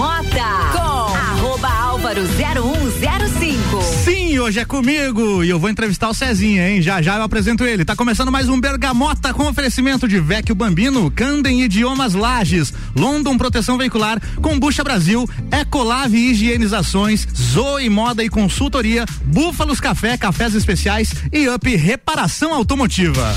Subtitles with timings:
[0.00, 3.82] Bergamota com arroba álvaro 0105.
[4.02, 6.80] Sim, hoje é comigo e eu vou entrevistar o Cezinha, hein?
[6.80, 7.84] Já já eu apresento ele.
[7.84, 13.76] Tá começando mais um Bergamota com oferecimento de Vecchio Bambino, Candem Idiomas Lages, London Proteção
[13.76, 21.76] Veicular, Combucha Brasil, Ecolave Higienizações, Zoe Moda e Consultoria, Búfalos Café, Cafés Especiais e Up
[21.76, 23.36] Reparação Automotiva.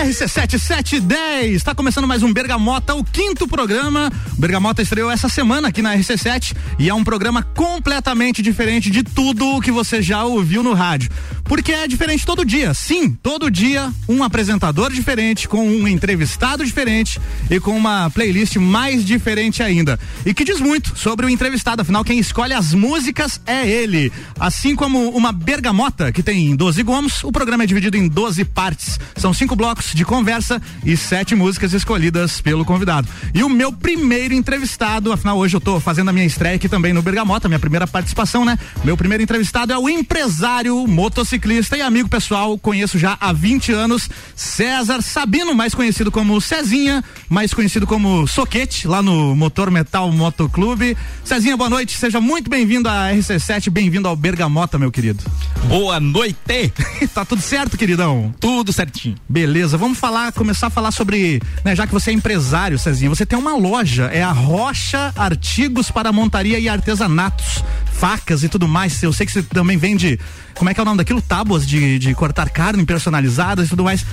[0.00, 4.10] RC7710, está começando mais um Bergamota, o quinto programa.
[4.32, 9.02] O Bergamota estreou essa semana aqui na RC7 e é um programa completamente diferente de
[9.02, 11.10] tudo o que você já ouviu no rádio.
[11.44, 12.72] Porque é diferente todo dia.
[12.72, 17.20] Sim, todo dia um apresentador diferente, com um entrevistado diferente
[17.50, 19.98] e com uma playlist mais diferente ainda.
[20.24, 24.10] E que diz muito sobre o entrevistado, afinal, quem escolhe as músicas é ele.
[24.38, 28.98] Assim como uma bergamota que tem 12 gomos, o programa é dividido em 12 partes.
[29.16, 33.08] São cinco blocos de conversa e sete músicas escolhidas pelo convidado.
[33.34, 36.92] E o meu primeiro entrevistado, afinal, hoje eu tô fazendo a minha estreia aqui também
[36.92, 38.58] no Bergamota, minha primeira participação, né?
[38.84, 43.72] Meu primeiro entrevistado é o empresário motociclista ciclista e amigo pessoal, conheço já há 20
[43.72, 50.10] anos, César Sabino, mais conhecido como Cezinha, mais conhecido como Soquete, lá no Motor Metal
[50.12, 50.96] Motoclube.
[51.24, 55.24] Cezinha, boa noite, seja muito bem-vindo à RC7, bem-vindo ao Bergamota, meu querido.
[55.68, 56.72] Boa noite!
[57.14, 58.34] tá tudo certo, queridão?
[58.38, 59.16] Tudo certinho.
[59.28, 63.24] Beleza, vamos falar, começar a falar sobre, né, já que você é empresário, Cezinha, você
[63.24, 69.02] tem uma loja, é a Rocha Artigos para Montaria e Artesanatos, facas e tudo mais.
[69.02, 70.20] Eu sei que você também vende,
[70.54, 71.22] como é que é o nome daquilo?
[71.22, 74.04] Tábuas de, de cortar carne personalizadas e tudo mais.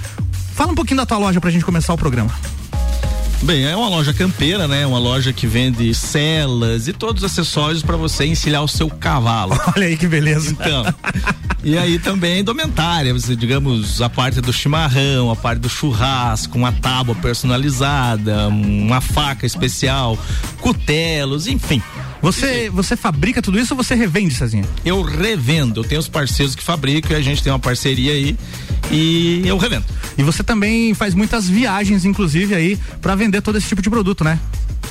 [0.55, 2.33] Fala um pouquinho da tua loja pra gente começar o programa.
[3.43, 4.85] Bem, é uma loja campeira, né?
[4.87, 9.59] Uma loja que vende celas e todos os acessórios para você encilhar o seu cavalo.
[9.75, 10.49] Olha aí que beleza.
[10.51, 10.83] Então.
[11.63, 17.15] E aí também indumentária, digamos, a parte do chimarrão, a parte do churrasco, uma tábua
[17.15, 20.17] personalizada, uma faca especial,
[20.61, 21.81] cutelos, enfim.
[22.21, 24.65] Você, você fabrica tudo isso ou você revende, Cezinha?
[24.83, 25.81] Eu revendo.
[25.81, 28.35] Eu tenho os parceiros que fabricam e a gente tem uma parceria aí
[28.91, 29.85] e eu revendo.
[30.17, 34.23] E você também faz muitas viagens, inclusive, aí, para vender todo esse tipo de produto,
[34.23, 34.39] né?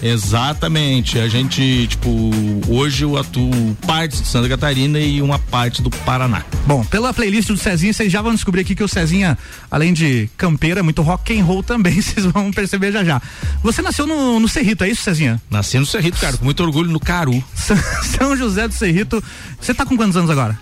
[0.03, 1.19] Exatamente.
[1.19, 2.31] A gente, tipo,
[2.69, 6.45] hoje eu atuo partes de Santa Catarina e uma parte do Paraná.
[6.67, 9.39] Bom, pela playlist do Cezinha, vocês já vão descobrir aqui que o Cezinha,
[9.71, 13.21] além de campeira, é muito rock and roll também, vocês vão perceber já já.
[13.63, 15.41] Você nasceu no, no Cerrito, é isso, Cezinha?
[15.51, 17.43] Nasci no Cerrito, cara, com muito orgulho no Caru.
[17.55, 19.23] São José do Cerrito.
[19.61, 20.59] Você tá com quantos anos agora?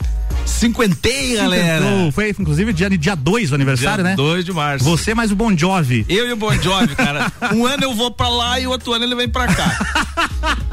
[0.47, 1.84] Cinquentei, galera.
[2.12, 4.16] Foi, inclusive, dia 2 dia dois, o aniversário, dia né?
[4.16, 4.84] 2 de março.
[4.84, 6.05] Você mais o Bon Jovi.
[6.09, 7.32] Eu e o Bon Jovi, cara.
[7.55, 9.78] um ano eu vou pra lá e o outro ano ele vem pra cá.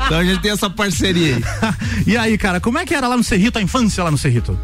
[0.05, 1.43] então a gente tem essa parceria aí.
[2.07, 4.57] e aí, cara, como é que era lá no Cerrito, a infância lá no Cerrito?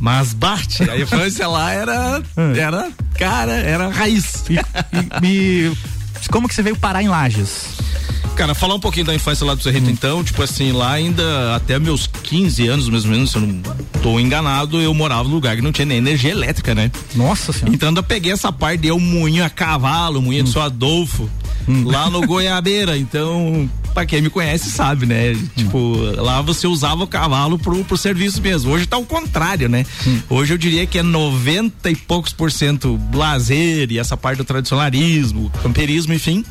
[0.00, 2.22] Mas bate, a infância lá era,
[2.56, 4.44] era, cara, era raiz.
[4.48, 5.26] E, e,
[5.66, 5.72] e
[6.30, 7.78] como que você veio parar em Lages?
[8.38, 9.90] Cara, falar um pouquinho da infância lá do Cerrito, hum.
[9.90, 13.60] então, tipo assim, lá ainda até meus 15 anos, mais ou menos, se eu não
[14.00, 16.88] tô enganado, eu morava num lugar que não tinha nem energia elétrica, né?
[17.16, 17.74] Nossa senhora.
[17.74, 20.44] Então eu peguei essa parte de eu moinho a cavalo, moinho hum.
[20.44, 21.28] do seu Adolfo,
[21.68, 21.82] hum.
[21.84, 22.96] lá no Goiabeira.
[22.96, 25.32] Então, pra quem me conhece sabe, né?
[25.32, 25.48] Hum.
[25.56, 28.70] Tipo, lá você usava o cavalo pro, pro serviço mesmo.
[28.70, 29.84] Hoje tá o contrário, né?
[30.06, 30.20] Hum.
[30.30, 34.44] Hoje eu diria que é 90 e poucos por cento lazer e essa parte do
[34.44, 36.44] tradicionalismo, camperismo, enfim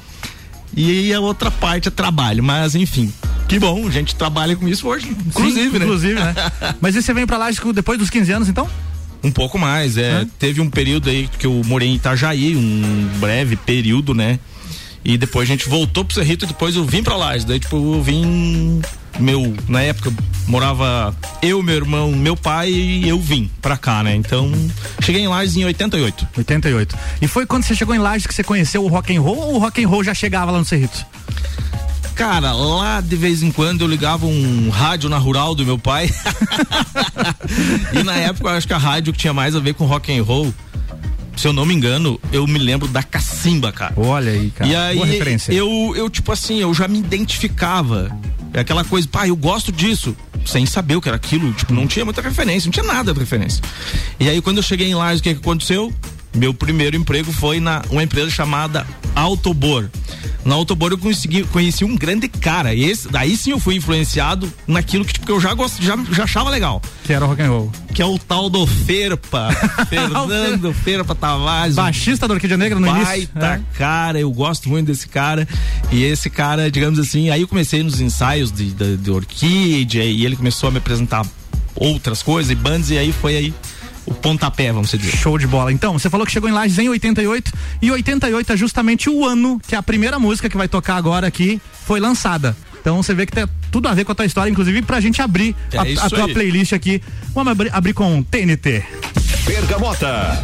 [0.76, 3.12] e a outra parte é trabalho, mas enfim.
[3.48, 5.86] Que bom, a gente trabalha com isso hoje, inclusive, Sim, né?
[5.86, 6.36] Inclusive, né?
[6.82, 8.70] mas e você veio pra lá depois dos 15 anos, então?
[9.24, 10.12] Um pouco mais, é.
[10.12, 10.28] Hã?
[10.38, 14.40] Teve um período aí que eu morei em Itajaí, um breve período, né?
[15.04, 17.36] E depois a gente voltou pro Cerrito e depois eu vim pra lá.
[17.38, 18.82] Daí, tipo, eu vim
[19.20, 20.14] meu, na época
[20.48, 24.16] morava eu, meu irmão, meu pai e eu vim pra cá, né?
[24.16, 24.52] Então,
[25.02, 26.28] cheguei em Lages em 88.
[26.38, 26.98] 88.
[27.22, 29.56] E foi quando você chegou em Lages que você conheceu o rock and roll ou
[29.56, 31.06] o rock and roll já chegava lá no Cerrito?
[32.16, 36.10] Cara, lá de vez em quando eu ligava um rádio na rural do meu pai.
[37.94, 40.12] e na época eu acho que a rádio que tinha mais a ver com rock
[40.12, 40.52] and roll
[41.38, 43.94] se eu não me engano, eu me lembro da Cacimba, cara.
[43.96, 44.70] Olha aí, cara.
[44.70, 45.54] E aí, Boa referência.
[45.54, 48.12] Eu, eu, tipo assim, eu já me identificava.
[48.54, 50.16] É aquela coisa, pá, eu gosto disso.
[50.46, 51.52] Sem saber o que era aquilo.
[51.54, 53.62] Tipo, não tinha muita referência, não tinha nada de referência.
[54.20, 55.94] E aí, quando eu cheguei em Lages, o que, que aconteceu?
[56.38, 58.86] Meu primeiro emprego foi na uma empresa chamada
[59.16, 59.90] Autobor.
[60.46, 62.74] Na Autobor eu consegui, conheci um grande cara.
[62.74, 66.24] E esse, daí sim eu fui influenciado naquilo que, tipo, eu já, gosto, já, já
[66.24, 66.82] achava legal.
[67.04, 67.72] Que era o rock and roll.
[67.94, 69.50] Que é o tal do Ferpa.
[69.90, 71.76] Fernando Ferpa Tavares.
[71.76, 73.32] Baixista do Orquídea Negra no baita início.
[73.36, 73.60] É.
[73.74, 75.46] cara, eu gosto muito desse cara.
[75.92, 80.24] E esse cara, digamos assim, aí eu comecei nos ensaios de, de, de Orquídea e
[80.24, 81.26] ele começou a me apresentar
[81.76, 83.54] outras coisas e bandas e aí foi aí
[84.08, 85.16] o pontapé, vamos dizer.
[85.18, 85.72] Show de bola.
[85.72, 87.52] Então, você falou que chegou em Lages em 88
[87.82, 91.62] e 88 é justamente o ano que a primeira música que vai tocar agora aqui
[91.86, 92.56] foi lançada.
[92.80, 95.22] Então você vê que tem tudo a ver com a tua história, inclusive pra gente
[95.22, 96.34] abrir É a, a tua aí.
[96.34, 97.02] playlist aqui.
[97.36, 98.82] Vamos abrir, abrir com TNT.
[99.46, 100.42] Bergamota.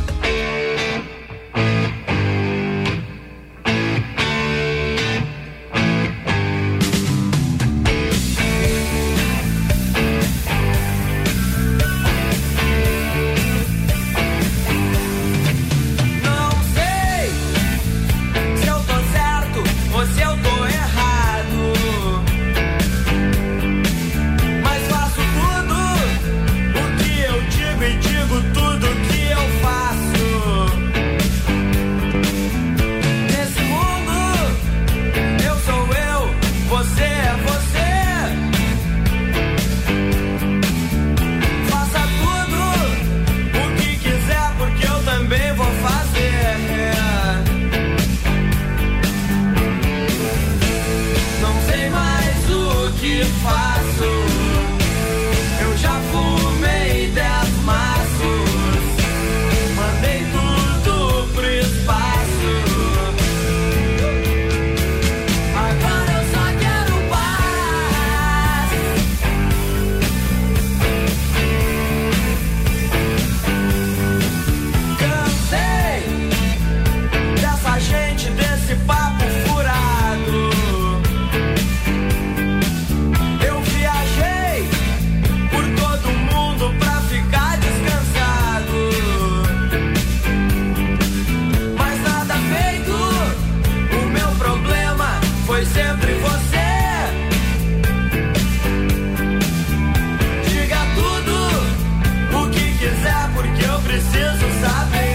[103.94, 105.13] Porque eu preciso saber.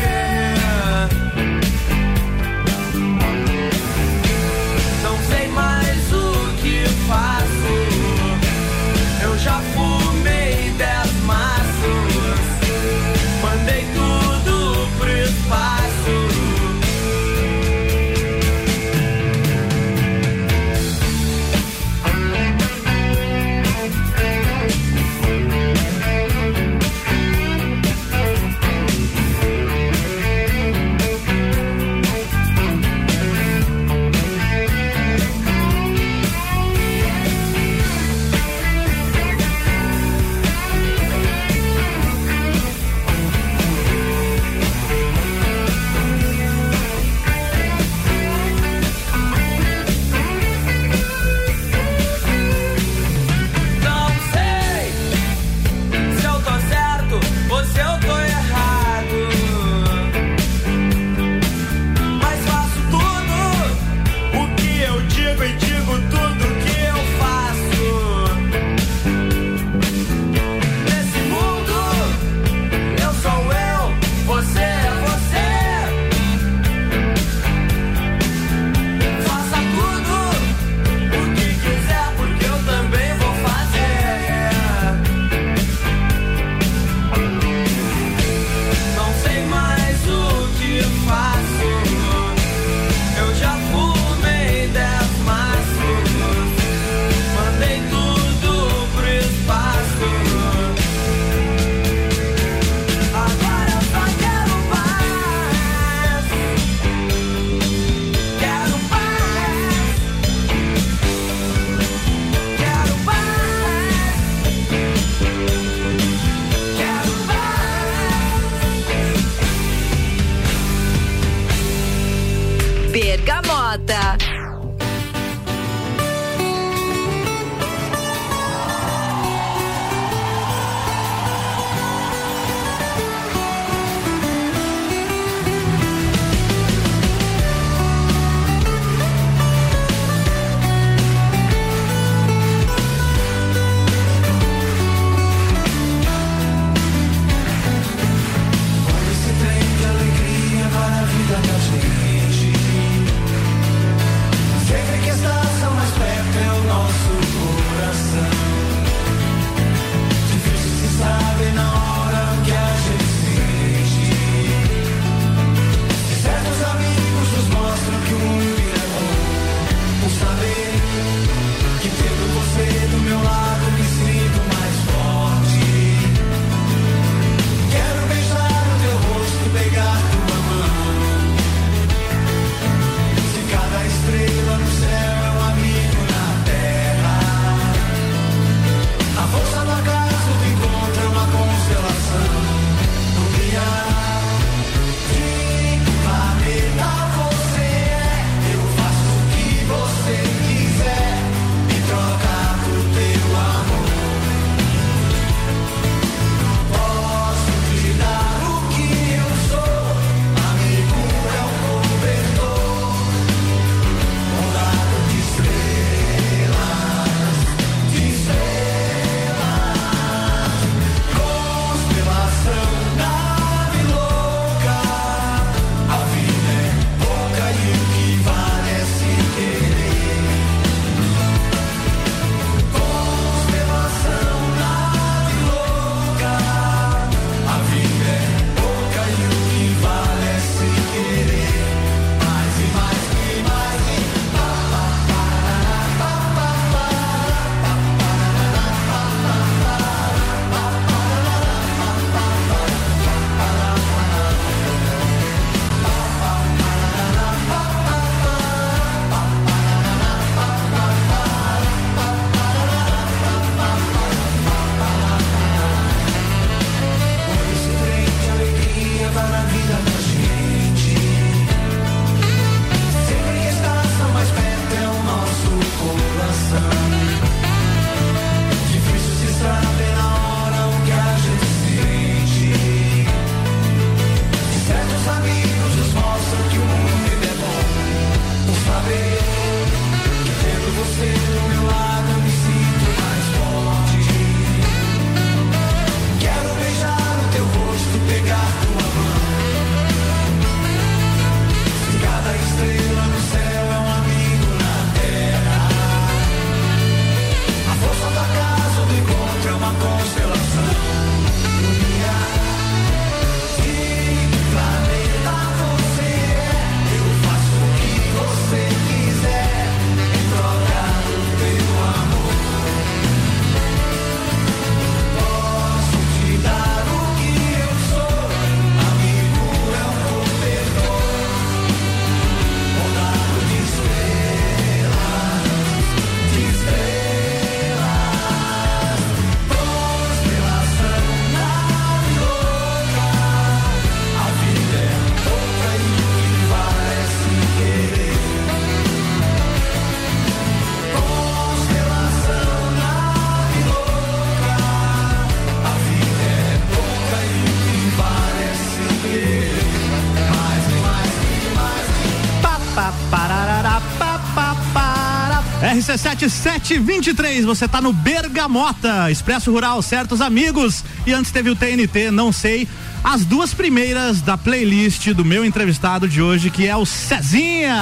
[366.02, 370.84] RC7 723, você tá no Bergamota, Expresso Rural, certos amigos.
[371.06, 372.68] E antes teve o TNT, não sei.
[373.02, 377.76] As duas primeiras da playlist do meu entrevistado de hoje, que é o Cezinha.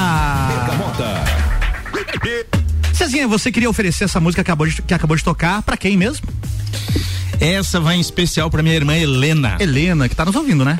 [0.48, 1.24] Bergamota.
[2.92, 5.96] Cezinha, você queria oferecer essa música que acabou de, que acabou de tocar para quem
[5.96, 6.26] mesmo?
[7.40, 9.56] Essa vai em especial pra minha irmã Helena.
[9.60, 10.78] Helena, que tá nos ouvindo, né?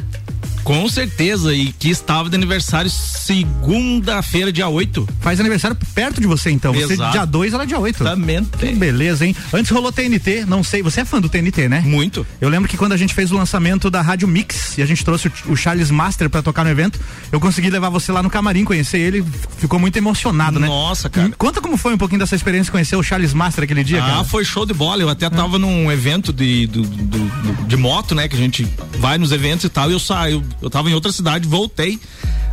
[0.65, 2.91] Com certeza, e que estava de aniversário
[3.27, 5.09] segunda-feira, dia 8.
[5.21, 6.73] Faz aniversário perto de você, então.
[6.73, 7.13] Você Exato.
[7.13, 8.05] dia 2, ela é dia 8.
[8.05, 9.35] Também Que beleza, hein?
[9.53, 11.81] Antes rolou TNT, não sei, você é fã do TNT, né?
[11.85, 12.27] Muito.
[12.41, 15.05] Eu lembro que quando a gente fez o lançamento da Rádio Mix e a gente
[15.05, 16.99] trouxe o, o Charles Master pra tocar no evento,
[17.33, 19.25] eu consegui levar você lá no camarim, conhecer ele,
[19.59, 20.67] ficou muito emocionado, né?
[20.67, 21.31] Nossa, cara.
[21.37, 24.25] Conta como foi um pouquinho dessa experiência conhecer o Charles Master aquele dia, Ah, cara.
[24.25, 25.03] foi show de bola.
[25.03, 28.29] Eu até tava num evento de, do- do- do- de moto, né?
[28.29, 28.67] Que a gente
[28.99, 29.91] vai nos eventos e tal.
[29.91, 31.99] E eu saio, eu tava em outra cidade, voltei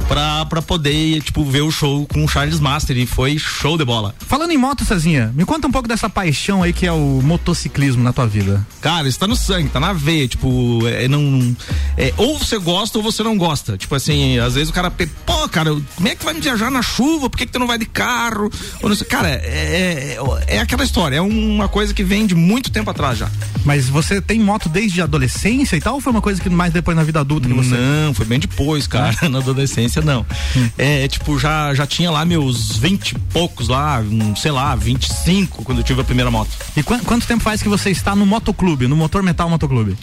[0.07, 2.97] pra, pra poder, tipo, ver o show com o Charles Master.
[2.97, 4.13] E foi show de bola.
[4.27, 8.03] Falando em moto, Cezinha, me conta um pouco dessa paixão aí que é o motociclismo
[8.03, 8.65] na tua vida.
[8.81, 11.55] Cara, isso tá no sangue, tá na veia, tipo, é, não.
[11.97, 13.77] é, ou você gosta ou você não gosta.
[13.77, 16.81] Tipo assim, às vezes o cara, pô, cara, como é que vai me viajar na
[16.81, 17.29] chuva?
[17.29, 18.49] Por que, que tu não vai de carro?
[18.81, 19.07] Ou não sei.
[19.07, 20.17] Cara, é,
[20.47, 23.29] é, é aquela história, é uma coisa que vem de muito tempo atrás já.
[23.65, 26.73] Mas você tem moto desde a adolescência e tal, ou foi uma coisa que mais
[26.73, 27.75] depois na vida adulta que você.
[27.75, 29.15] Não, foi bem depois, cara.
[29.29, 30.25] Na adolescência, não.
[30.77, 35.63] É, tipo, já, já tinha lá meus 20 e poucos lá, um, sei lá, 25,
[35.63, 36.49] quando eu tive a primeira moto.
[36.75, 39.95] E quan- quanto tempo faz que você está no motoclube, no Motor Metal Motoclube?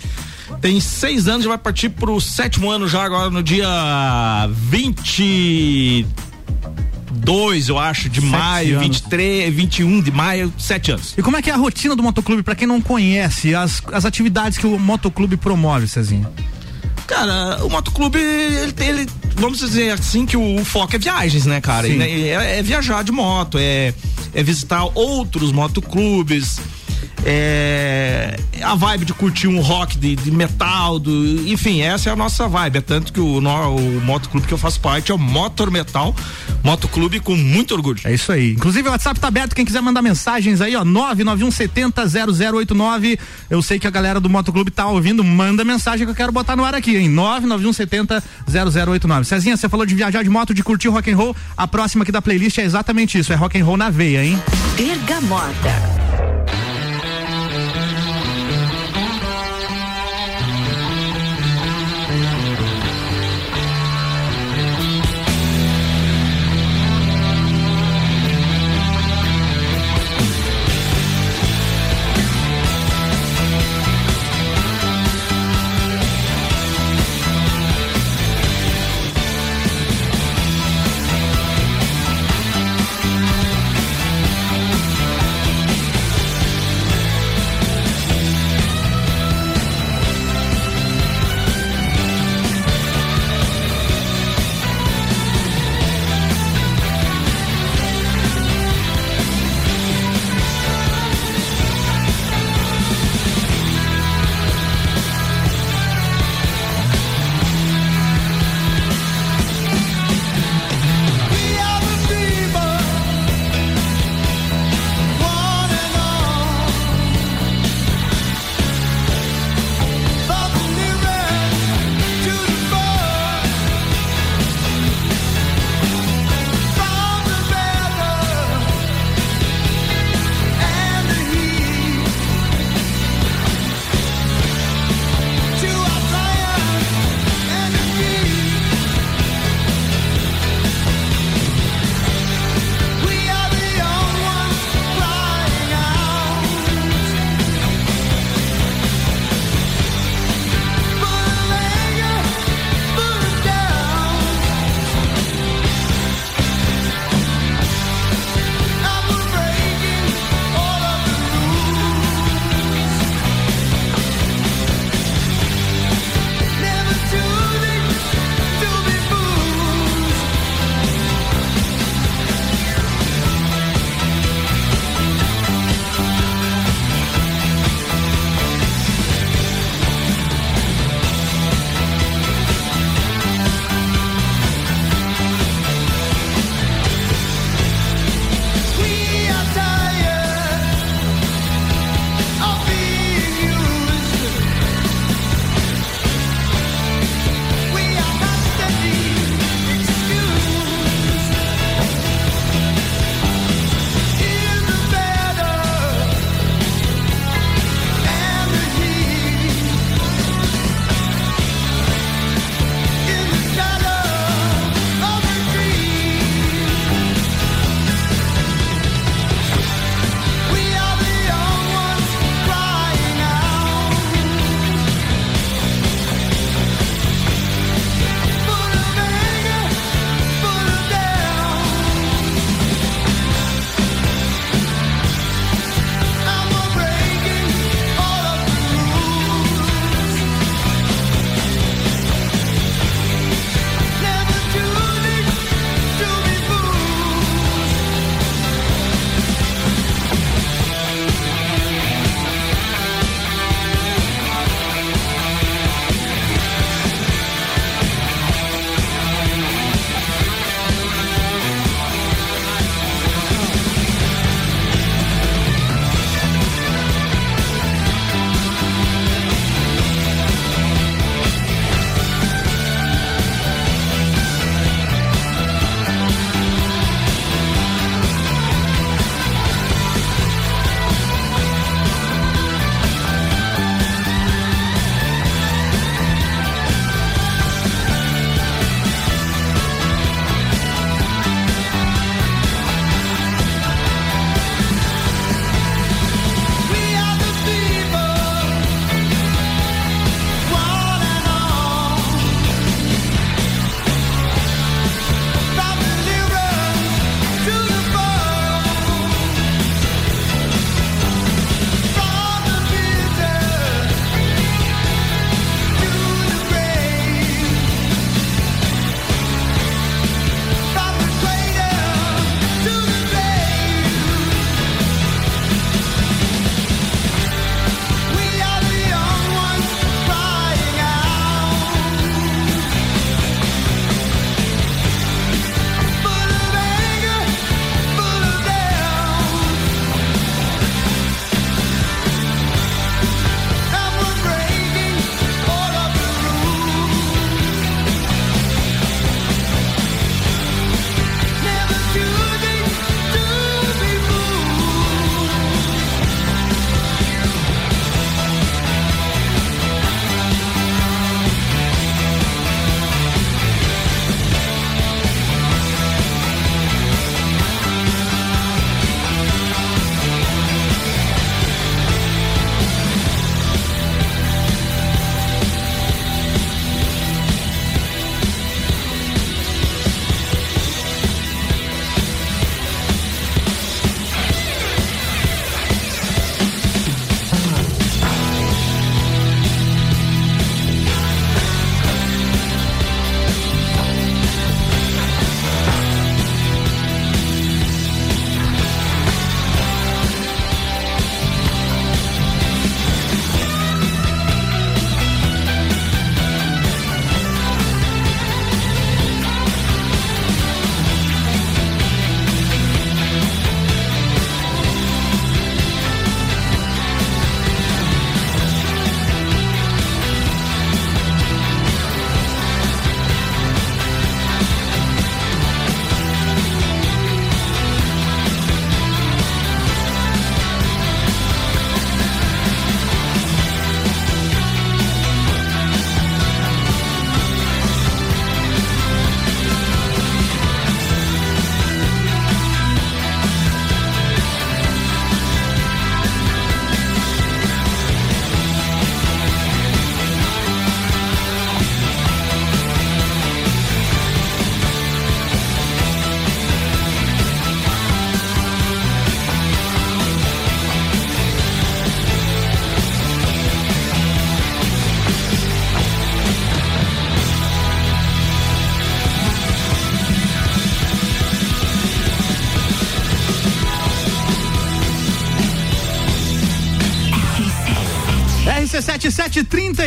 [0.60, 3.66] Tem seis anos, já vai partir pro sétimo ano já agora no dia
[4.68, 8.88] 22, eu acho, de Sete maio, anos.
[9.00, 11.14] 23, 21 de maio, sete anos.
[11.16, 14.04] E como é que é a rotina do motoclube, pra quem não conhece, as, as
[14.04, 16.28] atividades que o motoclube promove, Cezinha?
[17.10, 21.44] Cara, o motoclube, ele, tem- ele vamos dizer assim que o, o foco é viagens,
[21.44, 21.88] né, cara?
[21.88, 23.92] E, né, é, é viajar de moto, é,
[24.32, 26.60] é visitar outros motoclubes.
[27.24, 32.16] É a vibe de curtir um rock de, de metal, do, enfim, essa é a
[32.16, 32.76] nossa vibe.
[32.78, 36.14] É tanto que o, no- o motoclube que eu faço parte é o Motor Metal
[36.62, 37.98] Motoclube com muito orgulho.
[38.04, 38.52] É isso aí.
[38.52, 43.18] Inclusive o WhatsApp tá aberto, quem quiser mandar mensagens aí, ó, 991700089.
[43.48, 46.54] Eu sei que a galera do Motoclube tá ouvindo, manda mensagem que eu quero botar
[46.56, 47.08] no ar aqui, hein?
[47.14, 49.24] 991700089.
[49.24, 51.34] Cezinha, você falou de viajar de moto, de curtir rock and roll.
[51.56, 54.38] A próxima aqui da playlist é exatamente isso, é rock and roll na veia, hein?
[54.76, 55.46] Bergamota.
[55.56, 56.09] Bergamota.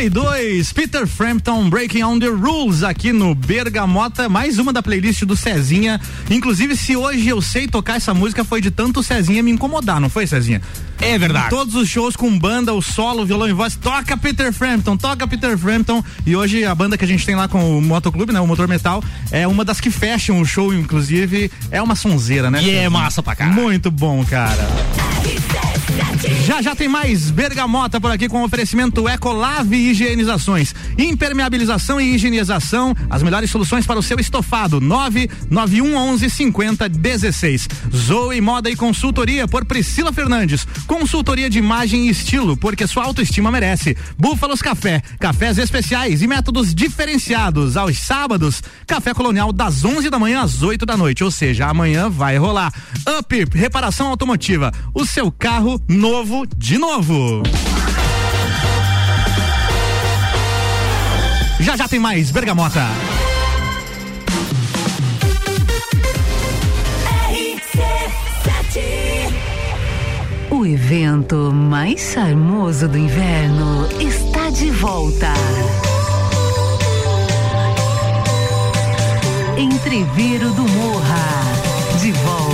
[0.04, 5.36] RC7732, Peter Frampton Breaking on the Rules aqui no Bergamota, mais uma da playlist do
[5.36, 6.00] Cezinha.
[6.28, 10.00] Inclusive, se hoje eu sei tocar essa música, foi de tanto o Cezinha me incomodar,
[10.00, 10.60] não foi, Cezinha?
[11.00, 11.50] É verdade.
[11.50, 15.56] Todos os shows com banda, o solo, violão e voz, toca Peter Frampton, toca Peter
[15.56, 16.02] Frampton.
[16.26, 18.40] E hoje a banda que a gente tem lá com o Motoclube, né?
[18.40, 21.50] O Motor Metal, é uma das que fecham o show, inclusive.
[21.70, 22.62] É uma sonzeira, né?
[22.62, 23.60] E é massa pra caralho.
[23.60, 24.68] Muito bom, cara.
[26.44, 30.74] Já já tem mais Bergamota por aqui com oferecimento Ecolave Higienizações.
[30.98, 34.78] Impermeabilização e higienização, as melhores soluções para o seu estofado.
[34.78, 37.68] 99111 5016.
[37.96, 40.66] Zoe Moda e Consultoria por Priscila Fernandes.
[40.86, 43.96] Consultoria de imagem e estilo, porque sua autoestima merece.
[44.18, 47.74] Búfalos Café, cafés especiais e métodos diferenciados.
[47.74, 52.10] Aos sábados, café colonial das 11 da manhã às 8 da noite, ou seja, amanhã
[52.10, 52.70] vai rolar.
[53.18, 54.70] Up, reparação automotiva.
[54.92, 57.42] O seu carro novo de novo.
[61.60, 62.82] Já já tem mais Bergamota.
[70.50, 75.32] O evento mais charmoso do inverno está de volta.
[79.56, 81.44] Entreveiro do Morra.
[82.00, 82.43] De volta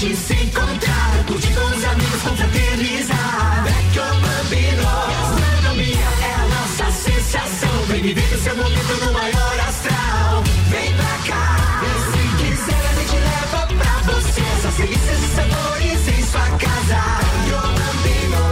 [0.00, 3.64] Gente se encontrar, curtir com os amigos, confraternizar.
[3.64, 7.84] Vecchio Bambino, gastronomia é a nossa sensação.
[7.86, 10.42] Vem viver o seu momento no maior astral.
[10.70, 16.08] Vem pra cá, e se quiser a gente leva pra você essas delícias e sabores
[16.08, 17.00] em sua casa.
[17.20, 18.42] Vecchio Bambino,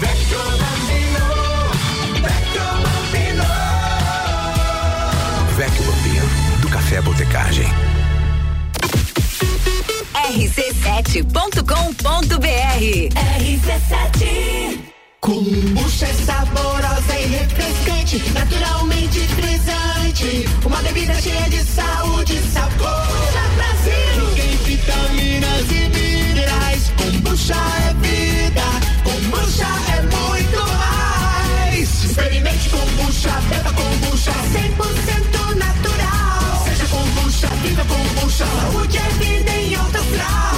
[0.00, 1.22] Vecchio Bambino,
[3.14, 3.46] Bambino.
[5.86, 6.26] Bambino,
[6.60, 7.77] do Café Botecagem.
[10.28, 11.64] rc7.com.br
[13.40, 14.78] RC7
[15.20, 20.44] Kombucha é saborosa e refrescante, naturalmente frisante.
[20.66, 22.78] Uma bebida cheia de saúde e sabor.
[22.78, 24.34] Kombucha Brasil.
[24.36, 26.92] Tem vitaminas e minerais.
[26.98, 27.56] Kombucha
[27.88, 28.62] é vida.
[29.04, 32.04] Kombucha é muito mais.
[32.04, 34.32] Experimente kombucha, beba kombucha.
[34.32, 34.58] 100%
[35.18, 35.37] natural.
[35.37, 35.37] Seja
[37.84, 38.46] kombucha, viva kombucha.
[38.46, 40.57] Saúde é vida em alto grau.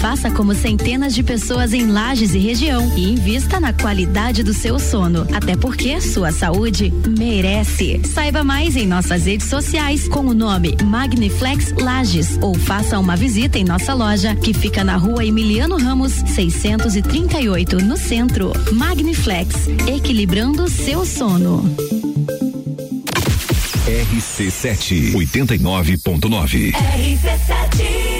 [0.00, 4.78] Faça como centenas de pessoas em Lages e região e invista na qualidade do seu
[4.78, 8.00] sono, até porque sua saúde merece.
[8.04, 13.58] Saiba mais em nossas redes sociais com o nome Magniflex Lages ou faça uma visita
[13.58, 18.52] em nossa loja que fica na rua Emiliano Ramos 638 no centro.
[18.72, 21.64] Magniflex, equilibrando seu sono.
[23.86, 26.72] RC7 89.9.
[26.72, 28.19] RC7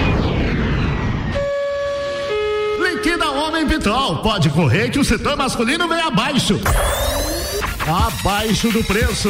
[3.01, 4.17] Liquida Homem Pitol.
[4.17, 6.61] Pode correr que o setor masculino vem abaixo.
[7.87, 9.27] Abaixo do preço.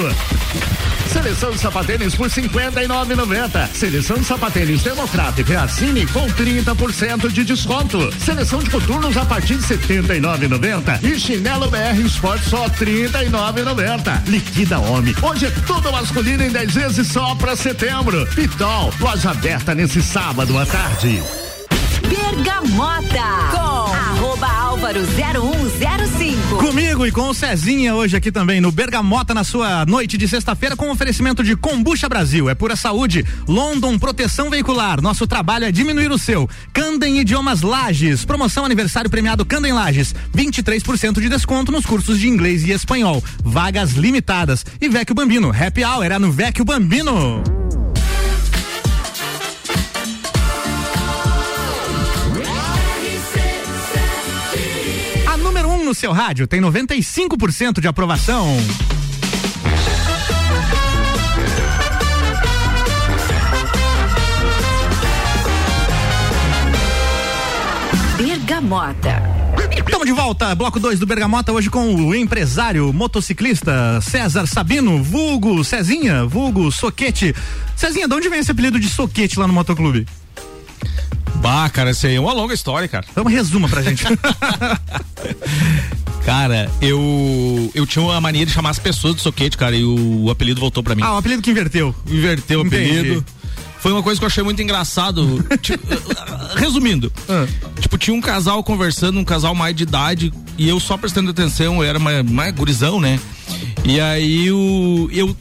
[1.08, 3.68] Seleção sapatênis por 59,90.
[3.70, 8.14] Seleção sapatênis Democrata e Reacine com 30% de desconto.
[8.20, 14.28] Seleção de coturnos a partir de 79,90 e chinelo BR Sport só 39,90.
[14.28, 15.16] Liquida Homem.
[15.22, 18.28] Hoje é tudo masculino em 10 vezes só para setembro.
[18.36, 21.24] Pitol, loja aberta nesse sábado à tarde.
[22.12, 26.58] Bergamota com arroba álvaro 0105.
[26.58, 30.76] Comigo e com o Cezinha hoje aqui também no Bergamota na sua noite de sexta-feira
[30.76, 32.50] com oferecimento de Combucha Brasil.
[32.50, 33.26] É pura saúde.
[33.48, 35.02] London Proteção Veicular.
[35.02, 36.50] Nosso trabalho é diminuir o seu.
[36.74, 38.26] Candem Idiomas Lages.
[38.26, 40.14] Promoção aniversário premiado Candem Lages.
[40.36, 43.24] 23% de desconto nos cursos de inglês e espanhol.
[43.42, 44.66] Vagas limitadas.
[44.82, 45.50] E Vecchio Bambino.
[45.50, 47.61] Happy Hour era no Vecchio Bambino.
[55.92, 58.48] Número 1 no seu rádio tem 95% de aprovação.
[68.18, 69.22] Bergamota.
[69.86, 75.64] Estamos de volta, bloco 2 do Bergamota, hoje com o empresário motociclista César Sabino, vulgo
[75.64, 77.36] Cezinha, vulgo Soquete.
[77.76, 80.08] Cezinha, de onde vem esse apelido de Soquete lá no motoclube?
[81.42, 83.06] Bah, cara, isso aí é uma longa história, cara.
[83.12, 84.04] Então resuma pra gente.
[86.26, 90.26] Cara, eu eu tinha uma mania de chamar as pessoas de soquete, cara, e o,
[90.26, 91.02] o apelido voltou pra mim.
[91.04, 91.96] Ah, o apelido que inverteu.
[92.08, 92.92] Inverteu o Entendi.
[93.00, 93.26] apelido.
[93.80, 95.44] Foi uma coisa que eu achei muito engraçado.
[95.62, 95.84] Tipo,
[96.56, 97.48] resumindo, Ah.
[97.80, 101.78] tipo, tinha um casal conversando, um casal mais de idade, e eu só prestando atenção,
[101.78, 103.20] eu era mais, mais gurizão, né?
[103.84, 105.36] E aí o, eu,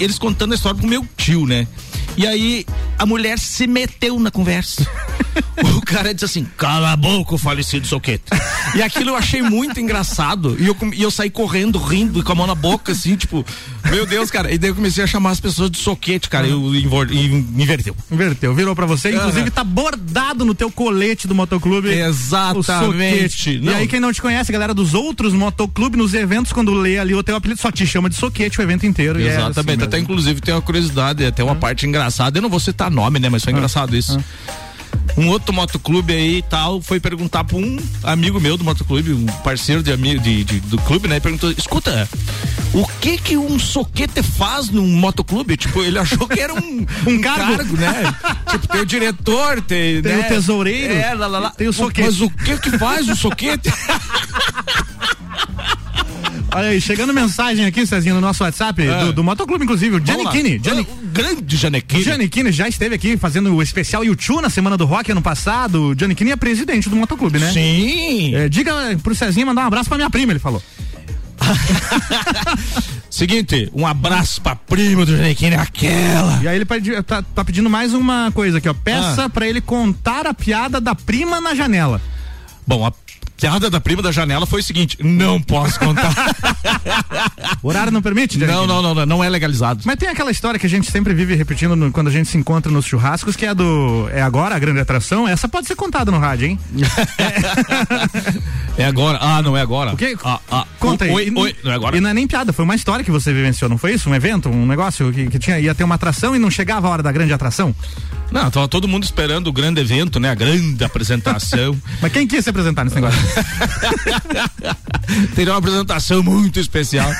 [0.00, 1.66] eles contando a história pro meu tio, né?
[2.16, 2.66] E aí
[2.98, 4.86] a mulher se meteu na conversa.
[5.76, 8.24] o cara disse assim: cala a boca, falecido soquete.
[8.74, 10.56] E aquilo eu achei muito engraçado.
[10.58, 13.44] E eu, e eu saí correndo, rindo, e com a mão na boca, assim, tipo,
[13.90, 14.52] meu Deus, cara.
[14.52, 16.46] E daí eu comecei a chamar as pessoas de soquete, cara.
[16.46, 17.96] E eu inverteu.
[18.10, 19.14] Inverteu, virou pra você.
[19.14, 21.88] Inclusive tá bordado no teu colete do motoclube.
[21.88, 23.58] Exatamente.
[23.62, 27.14] E aí quem não te conhece, galera dos outros motoclubes, nos eventos, quando lê ali
[27.14, 29.20] o teu apelido, só te chama de soquete o evento inteiro.
[29.20, 29.78] é assim Exatamente.
[29.78, 29.84] mesmo.
[29.84, 32.01] Até inclusive tem uma curiosidade, até uma parte engraçada.
[32.38, 33.28] Eu não vou citar nome, né?
[33.28, 34.18] Mas foi engraçado isso.
[35.16, 39.26] Um outro motoclube aí e tal foi perguntar pra um amigo meu do motoclube, um
[39.42, 41.16] parceiro de de, de- do clube, né?
[41.16, 42.08] E perguntou: escuta,
[42.72, 45.56] o que que um soquete faz num motoclube?
[45.56, 47.76] Tipo, ele achou que era um, um cargo.
[47.76, 48.14] né?
[48.50, 50.26] tipo, tem o diretor, tem, Tem né?
[50.26, 51.50] o tesoureiro, é, lá, lá, lá.
[51.50, 52.06] tem o soquete.
[52.08, 53.70] Mas o que que faz o soquete?
[56.54, 59.04] Olha aí, chegando mensagem aqui, Cezinho, no nosso WhatsApp, É.
[59.06, 60.04] do, do motoclube, inclusive, o.
[60.04, 62.02] Gianni, O grande Janequini.
[62.02, 65.88] Giannichini já esteve aqui fazendo o especial YouTube na Semana do Rock ano passado.
[65.90, 67.50] O Giannichini é presidente do motoclube, né?
[67.52, 68.34] Sim.
[68.34, 68.72] É, diga
[69.02, 70.62] pro Cezinho mandar um abraço pra minha prima, ele falou.
[73.10, 76.40] Seguinte, um abraço pra prima do Janequini, aquela.
[76.42, 78.74] E aí ele pedi- tá, tá pedindo mais uma coisa aqui, ó.
[78.74, 79.28] Peça Ah.
[79.28, 82.00] pra ele contar a piada da prima na janela.
[82.66, 82.92] Bom, a
[83.42, 86.14] piada da prima da janela foi o seguinte: não posso contar.
[87.62, 88.68] O horário não permite, não, Giannichini?
[88.72, 89.82] não, não, não, não é legalizado.
[89.84, 92.38] Mas tem aquela história que a gente sempre vive repetindo no- quando a gente se
[92.38, 94.08] encontra nos churrascos, que é do.
[94.12, 95.26] É agora a grande atração.
[95.26, 96.58] Essa pode ser contada no rádio, hein?
[98.78, 99.18] É agora.
[99.20, 99.92] Ah, não é agora.
[99.92, 100.16] O quê?
[100.24, 101.10] Ah, ah, Conta aí.
[101.10, 101.96] Oi, oi, não é agora.
[101.96, 104.08] E não é nem piada, foi uma história que você vivenciou, não foi isso?
[104.08, 106.90] Um evento, um negócio que, que tinha, ia ter uma atração e não chegava a
[106.90, 107.74] hora da grande atração?
[108.30, 110.30] Não, tava todo mundo esperando o grande evento, né?
[110.30, 111.76] A grande apresentação.
[112.00, 113.20] Mas quem quis se apresentar nesse negócio?
[115.34, 117.10] Teria uma apresentação muito especial.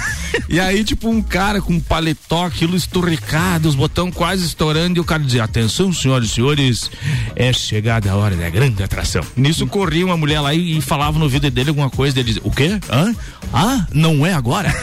[0.49, 5.01] e aí, tipo, um cara com um paletó, aquilo esturricado, os botões quase estourando, e
[5.01, 6.91] o cara dizia: Atenção, senhoras e senhores,
[7.37, 9.23] é chegada a hora da grande atração.
[9.37, 12.43] Nisso corria uma mulher lá e, e falava no ouvido dele alguma coisa, ele dizia:
[12.45, 12.79] O quê?
[12.91, 13.15] Hã?
[13.53, 14.75] Ah, não é agora?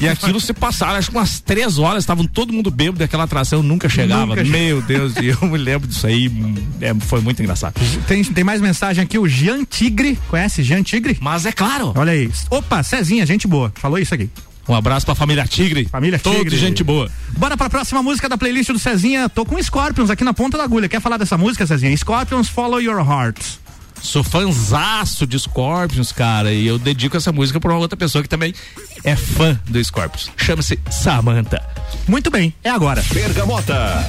[0.00, 3.62] e aquilo se passaram, acho que umas três horas, estavam todo mundo bêbado daquela atração,
[3.62, 4.26] nunca chegava.
[4.26, 6.30] Nunca Meu Deus, e eu me lembro disso aí,
[6.80, 7.74] é, foi muito engraçado.
[8.06, 10.18] tem, tem mais mensagem aqui, o Jean Tigre.
[10.28, 11.16] Conhece Jean Tigre?
[11.20, 11.92] Mas é claro.
[11.96, 12.30] Olha aí.
[12.50, 13.72] Opa, Cezinha, gente boa.
[13.76, 14.30] Falou isso aqui.
[14.68, 15.86] Um abraço pra família Tigre.
[15.86, 16.56] Família Todos Tigre.
[16.58, 17.08] gente boa.
[17.38, 19.28] Bora pra próxima música da playlist do Cezinha.
[19.28, 20.88] Tô com Scorpions aqui na ponta da agulha.
[20.88, 21.96] Quer falar dessa música, Cezinha?
[21.96, 23.38] Scorpions Follow Your Heart.
[24.02, 28.28] Sou fanzaço de Scorpions, cara, e eu dedico essa música pra uma outra pessoa que
[28.28, 28.54] também
[29.02, 30.30] é fã do Scorpions.
[30.36, 31.62] Chama-se Samantha.
[32.06, 33.02] Muito bem, é agora.
[33.12, 34.04] Bergamota.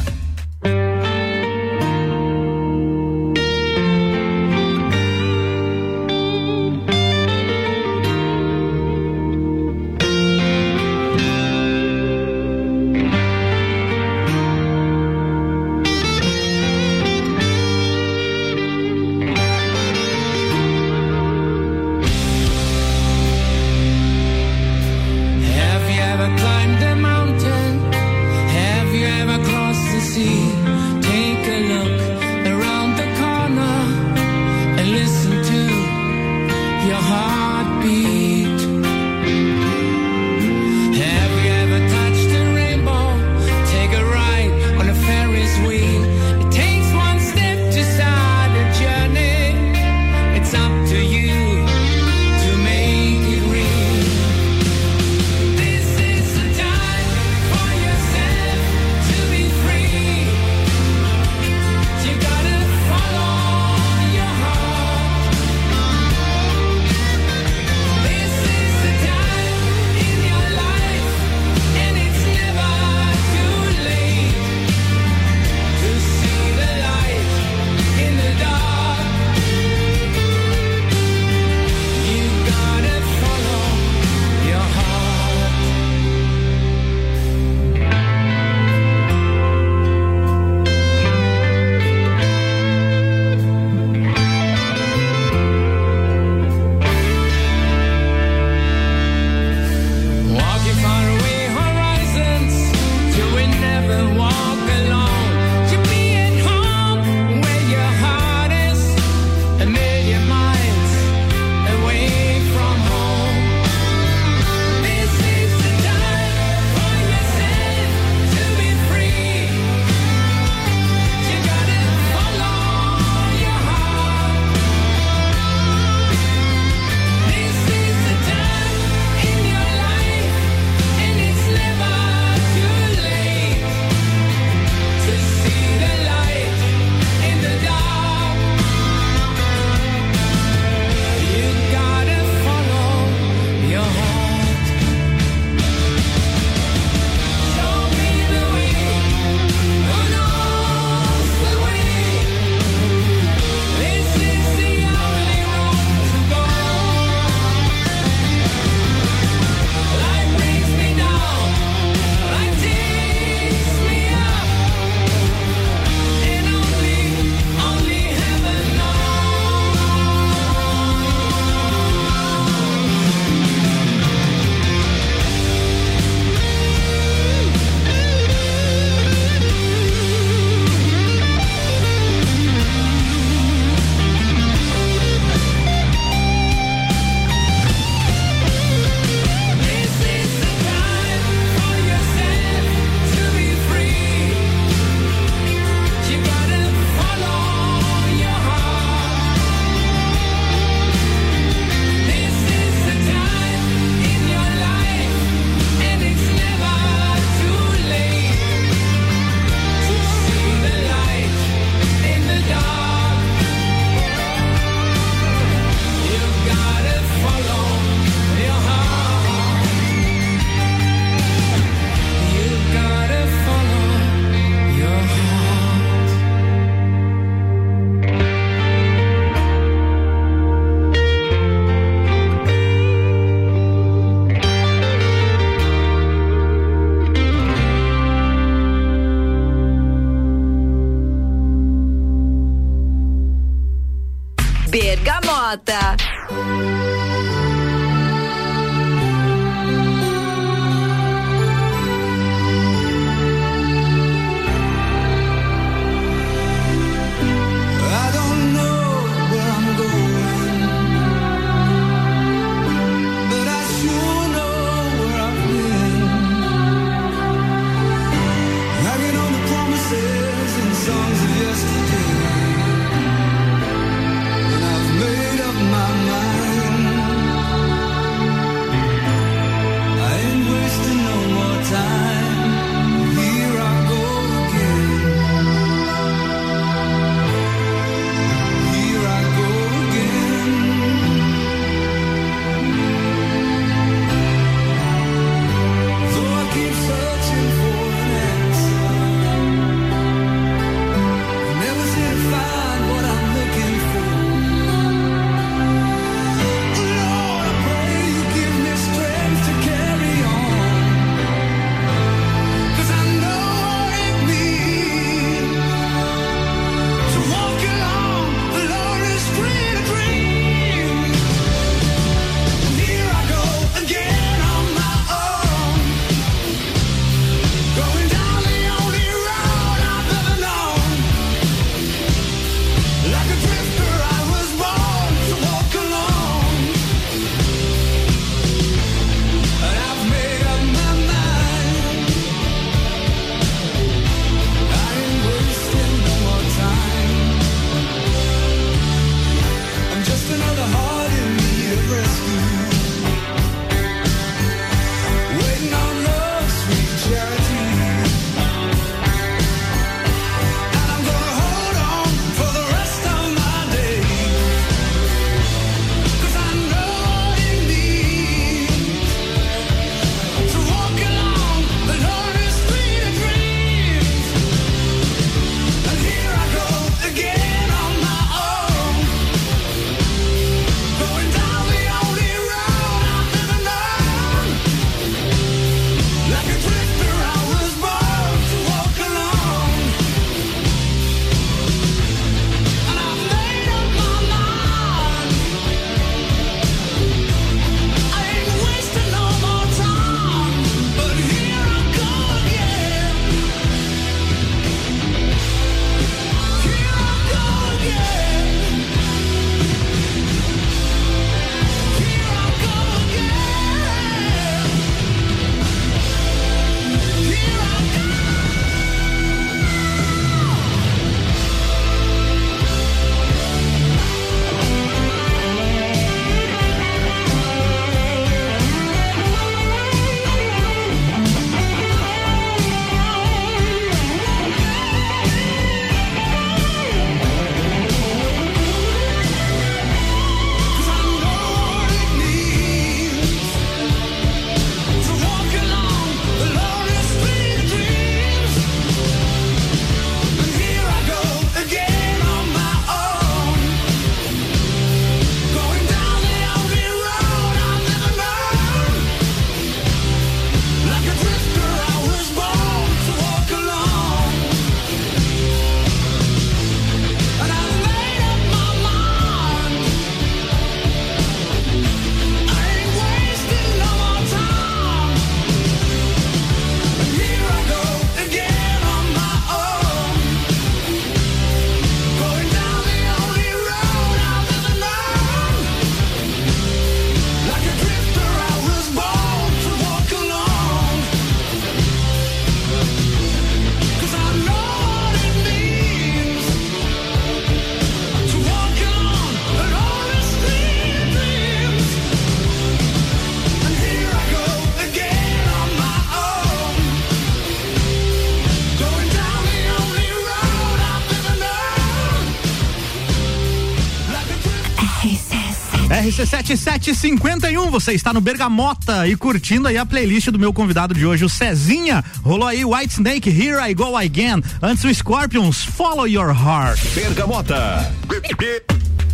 [516.31, 521.23] RC7751, você está no Bergamota e curtindo aí a playlist do meu convidado de hoje,
[521.23, 522.03] o Cezinha.
[522.23, 524.43] Rolou aí White Snake, Here I Go Again.
[524.61, 526.79] Antes o Scorpions, Follow Your Heart.
[526.93, 527.91] Bergamota.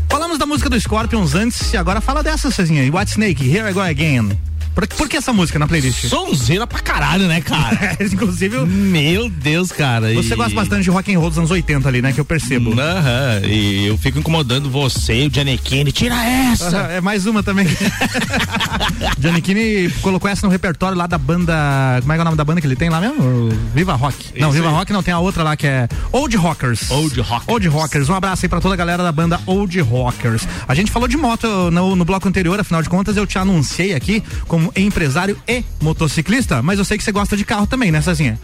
[0.09, 2.83] Falamos da música do Scorpions antes e agora fala dessa, Cezinha.
[2.91, 4.52] White Snake, Here I Go Again.
[4.73, 6.05] Por, por que essa música na playlist?
[6.07, 7.97] Sonzeira pra caralho, né, cara?
[8.01, 10.13] Inclusive, Meu Deus, cara.
[10.13, 12.11] você e- gosta bastante de rock and roll dos anos 80 ali, né?
[12.11, 12.73] Que eu percebo.
[12.79, 15.91] Aham, e eu fico incomodando você e o Giannichini.
[15.91, 16.67] Tira essa!
[16.77, 17.67] Aham, É mais uma também.
[19.19, 21.53] Giannichini colocou essa no repertório lá da banda.
[22.01, 23.49] Como é que é o nome da banda que ele tem lá mesmo?
[23.73, 24.39] Viva Rock.
[24.39, 24.73] não, Isso Viva aí.
[24.75, 26.89] Rock não, tem a outra lá que é Old Rockers.
[26.91, 27.47] Old Rockers.
[27.47, 28.09] Old Rockers.
[28.09, 30.47] Um abraço aí pra toda a galera da banda Old Rockers.
[30.67, 33.93] A gente falou de moto no, no bloco anterior, afinal de contas eu te anunciei
[33.93, 38.01] aqui como empresário e motociclista, mas eu sei que você gosta de carro também, né,
[38.01, 38.39] Cezinha?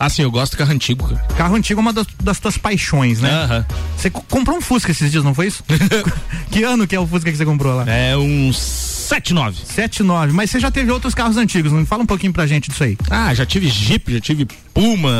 [0.00, 1.20] Assim, eu gosto de carro antigo, cara.
[1.36, 3.30] Carro antigo é uma das, das tuas paixões, né?
[3.30, 3.66] Aham.
[3.96, 5.62] Você co- comprou um Fusca esses dias, não foi isso?
[6.50, 7.84] que ano que é o Fusca que você comprou lá?
[7.88, 8.50] É um
[9.02, 9.58] 79.
[9.66, 12.84] 79, mas você já teve outros carros antigos, não fala um pouquinho pra gente disso
[12.84, 12.96] aí.
[13.10, 15.12] Ah, já tive Jeep, já tive Puma,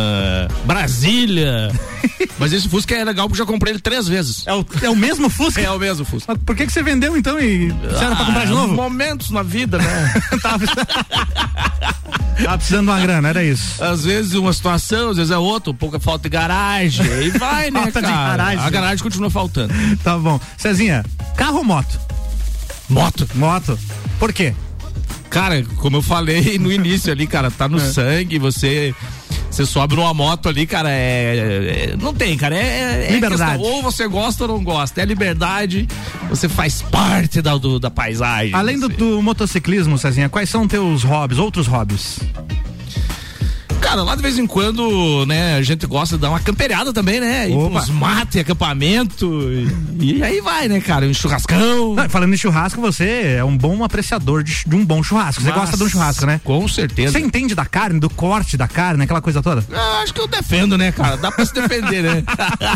[0.65, 1.71] Brasília.
[2.39, 4.45] Mas esse Fusca é legal porque eu já comprei ele três vezes.
[4.47, 5.61] É o, é o mesmo Fusca?
[5.61, 6.33] É o mesmo Fusca.
[6.33, 8.73] Mas por que, que você vendeu então e você era pra comprar de Ah, novo?
[8.75, 10.15] Momentos na vida, né?
[10.43, 10.65] Tava
[12.43, 13.83] Tava precisando de uma grana, era isso.
[13.85, 17.07] Às vezes uma situação, às vezes é outra, um pouco falta de garagem.
[17.07, 18.37] Aí vai, né, Falta de cara?
[18.37, 18.65] garagem.
[18.65, 19.73] A garagem continua faltando.
[20.03, 20.41] Tá bom.
[20.57, 21.05] Cezinha,
[21.37, 22.01] carro ou moto?
[22.93, 23.29] Moto.
[23.35, 23.79] Moto.
[24.19, 24.55] Por quê?
[25.31, 28.95] Cara, como eu falei no início ali, cara, tá no sangue, você.
[29.51, 31.91] Você sobe numa moto ali, cara, é.
[31.93, 32.57] é- não tem, cara.
[32.57, 33.59] É, é Liberdade.
[33.59, 35.03] questão, ou você gosta ou não gosta.
[35.03, 35.87] É liberdade,
[36.31, 38.55] você faz parte da, do- da paisagem.
[38.55, 42.19] Além do, do motociclismo, Cezinha, quais são teus hobbies, outros hobbies?
[43.83, 47.21] Cara, lá de vez em quando, né, a gente gosta de dar uma camperiada também,
[47.21, 47.51] né?
[47.51, 47.81] Ir Opa.
[47.81, 49.27] uns matos, acampamento.
[49.99, 51.05] E, e aí vai, né, cara?
[51.05, 51.95] Um churrascão.
[51.95, 55.43] Não, falando em churrasco, você é um bom apreciador de, de um bom churrasco.
[55.43, 56.41] Você Mas, gosta de um churrasco, né?
[56.45, 57.13] Com certeza.
[57.13, 59.65] Você entende da carne, do corte da carne, aquela coisa toda?
[59.75, 61.17] Ah, acho que eu defendo, né, cara?
[61.17, 62.23] Dá pra se defender, né?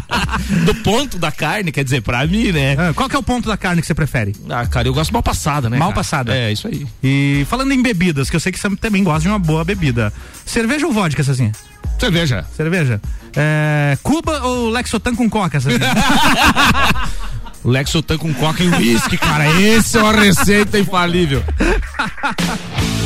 [0.66, 2.76] Do ponto da carne, quer dizer, pra mim, né?
[2.78, 4.34] Ah, qual que é o ponto da carne que você prefere?
[4.50, 5.78] Ah, cara, eu gosto mal passada, né?
[5.78, 5.96] Mal cara?
[5.96, 6.34] passada.
[6.34, 6.86] É, isso aí.
[7.02, 10.12] E falando em bebidas, que eu sei que você também gosta de uma boa bebida.
[10.44, 11.52] Cerveja ou vodka, Cezinha?
[11.98, 12.44] Cerveja.
[12.56, 13.00] Cerveja?
[13.36, 15.92] É, Cuba ou Lexotan com coca, Cezinha?
[17.62, 19.46] Lexotan com coca e whisky, cara.
[19.60, 21.42] Esse é uma receita infalível.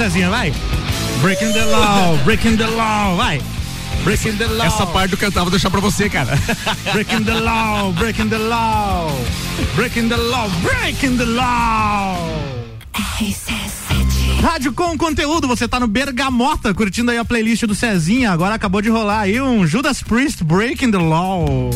[0.00, 0.50] Cezinha, vai.
[1.20, 3.38] Breaking the law, breaking the law, vai.
[4.02, 4.66] Breaking the law.
[4.66, 6.38] Essa parte do cantar vou deixar pra você, cara.
[6.94, 9.14] Breaking the law, breaking the law.
[9.76, 12.16] Breaking the law, breaking the law.
[14.42, 18.32] Rádio com conteúdo, você tá no Bergamota, curtindo aí a playlist do Cezinha.
[18.32, 21.70] Agora acabou de rolar aí um Judas Priest Breaking the Law.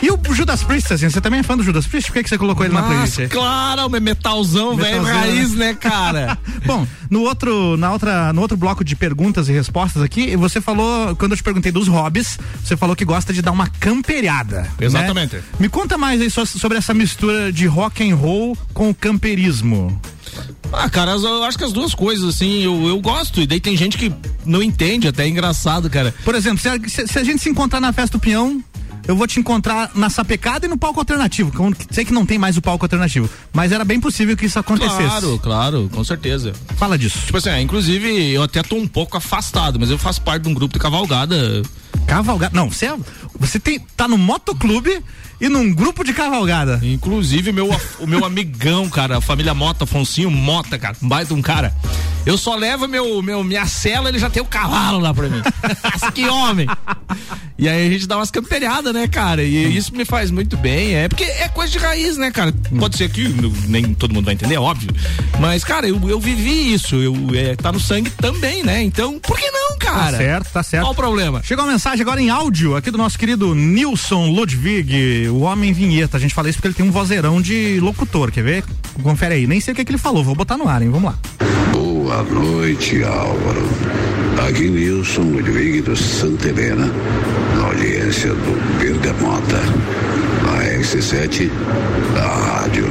[0.00, 2.08] E o Judas Priest, assim, você também é fã do Judas Priest?
[2.08, 3.28] Por que, que você colocou ele na playlist?
[3.28, 6.38] claro, metalzão, velho, raiz, né, cara?
[6.66, 11.14] Bom, no outro, na outra, no outro bloco de perguntas e respostas aqui, você falou,
[11.16, 14.62] quando eu te perguntei dos hobbies, você falou que gosta de dar uma camperiada.
[14.62, 14.70] né?
[14.80, 15.38] Exatamente.
[15.58, 20.00] Me conta mais aí so- sobre essa mistura de rock and roll com o camperismo.
[20.72, 23.40] Ah, cara, eu acho que as duas coisas, assim, eu, eu gosto.
[23.40, 24.12] E daí tem gente que
[24.44, 26.14] não entende, até é engraçado, cara.
[26.24, 28.62] Por exemplo, se a, se a gente se encontrar na festa do peão,
[29.08, 31.50] eu vou te encontrar na sapecada e no palco alternativo.
[31.90, 34.98] sei que não tem mais o palco alternativo, mas era bem possível que isso acontecesse.
[35.02, 36.52] Claro, claro, com certeza.
[36.76, 37.18] Fala disso.
[37.24, 40.48] Tipo assim, é, inclusive eu até tô um pouco afastado, mas eu faço parte de
[40.50, 41.62] um grupo de cavalgada.
[42.06, 42.54] Cavalgada?
[42.54, 42.96] Não, você, é-
[43.38, 45.02] você tem, tá no motoclube
[45.40, 46.80] e num grupo de cavalgada.
[46.82, 47.68] Inclusive, meu,
[48.00, 51.72] o meu amigão, cara, a família Mota, Afonsinho Mota, cara, um baita um cara.
[52.26, 55.40] Eu só levo meu, meu, minha cela, ele já tem o cavalo lá pra mim.
[56.12, 56.66] Que homem!
[57.58, 59.42] E aí a gente dá umas camperiadas, né, cara?
[59.42, 60.94] E isso me faz muito bem.
[60.94, 62.52] É porque é coisa de raiz, né, cara?
[62.78, 63.28] Pode ser que
[63.66, 64.90] nem todo mundo vai entender, é óbvio.
[65.40, 66.96] Mas, cara, eu, eu vivi isso.
[66.96, 68.82] Eu, é, tá no sangue também, né?
[68.82, 70.12] Então, por que não, cara?
[70.12, 70.84] Tá certo, tá certo.
[70.84, 71.42] Qual o problema?
[71.42, 76.16] Chegou uma mensagem agora em áudio aqui do nosso querido Nilson Ludwig, o homem vinheta.
[76.16, 78.64] A gente fala isso porque ele tem um vozeirão de locutor, quer ver?
[79.02, 79.46] Confere aí.
[79.46, 80.90] Nem sei o que, que ele falou, vou botar no ar, hein?
[80.90, 81.18] Vamos lá.
[81.72, 83.68] Boa noite, Álvaro.
[84.48, 86.90] Aqui Nilson Ludwig do Santa Helena,
[87.54, 89.60] na audiência do Bergamota,
[90.44, 91.50] na RC7,
[92.16, 92.87] a rádio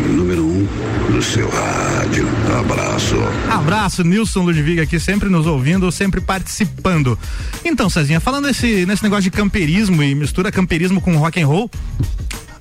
[1.17, 2.27] do seu rádio.
[2.59, 3.15] Abraço.
[3.49, 7.17] Abraço, Nilson Ludwig aqui, sempre nos ouvindo, sempre participando.
[7.65, 11.71] Então, Cezinha, falando nesse, nesse negócio de camperismo e mistura camperismo com rock and roll,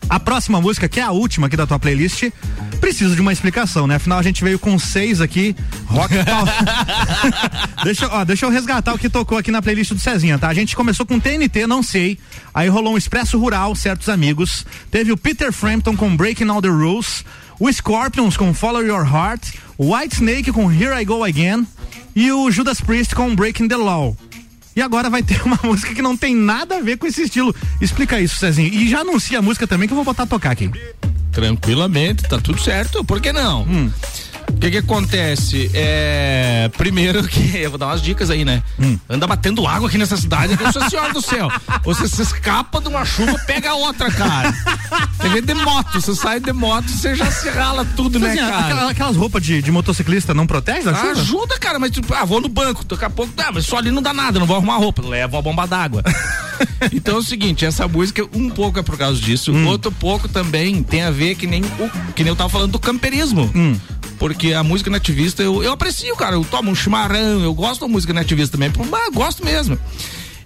[0.09, 2.30] a próxima música, que é a última aqui da tua playlist,
[2.80, 3.96] precisa de uma explicação, né?
[3.96, 5.54] Afinal, a gente veio com seis aqui,
[5.84, 6.14] rock
[7.84, 10.48] deixa, ó, deixa eu resgatar o que tocou aqui na playlist do Cezinha, tá?
[10.48, 12.18] A gente começou com TNT, não sei.
[12.54, 14.64] Aí rolou um Expresso Rural, certos amigos.
[14.90, 17.22] Teve o Peter Frampton com Breaking All the Rules.
[17.59, 19.54] O Scorpions com Follow Your Heart.
[19.78, 21.66] O White Snake com Here I Go Again.
[22.14, 24.16] E o Judas Priest com Breaking the Law.
[24.74, 27.54] E agora vai ter uma música que não tem nada a ver com esse estilo.
[27.80, 28.72] Explica isso, Cezinho.
[28.72, 30.70] E já anuncia a música também que eu vou botar a tocar aqui.
[31.32, 33.62] Tranquilamente, tá tudo certo, por que não?
[33.62, 33.90] Hum.
[34.57, 35.70] O que que acontece?
[35.74, 36.70] É.
[36.78, 37.57] Primeiro que.
[37.61, 38.62] Eu vou dar umas dicas aí, né?
[38.80, 38.98] Hum.
[39.09, 41.48] Anda batendo água aqui nessa cidade, Nossa Senhora do céu.
[41.84, 44.52] Você se escapa de uma chuva, pega outra, cara.
[45.20, 48.48] Você vê de moto, você sai de moto, você já se rala tudo, né, Cezinha,
[48.50, 48.64] cara?
[48.64, 51.12] aquela- aquelas roupas de, de motociclista não protege da chuva?
[51.12, 53.90] Ajuda, cara, mas tipo, ah, vou no banco, daqui a pouco, ah, mas só ali
[53.90, 56.02] não dá nada, não vou arrumar roupa, levo a bomba d'água.
[56.92, 59.66] então é o seguinte, essa música um pouco é por causa disso, Hum.
[59.66, 62.78] outro pouco também tem a ver que nem o, que nem eu tava falando do
[62.78, 63.50] camperismo.
[63.54, 63.76] Hum.
[64.18, 67.88] Porque a música nativista eu, eu aprecio, cara, eu tomo um chimarrão, eu gosto da
[67.88, 69.78] música nativista também, mas gosto mesmo.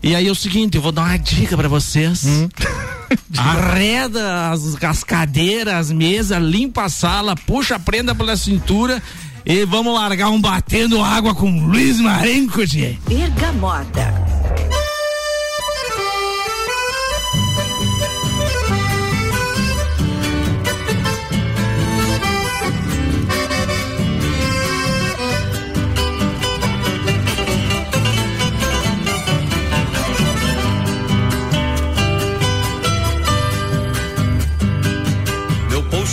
[0.02, 2.24] E aí é o seguinte, eu vou dar uma dica pra vocês.
[2.24, 2.48] Hum.
[3.36, 9.02] Arreda as, as cadeiras, as mesas, limpa a sala, puxa a prenda pela cintura
[9.44, 12.60] e vamos largar um batendo água com Luiz Marenco.
[13.06, 14.39] Bergamota.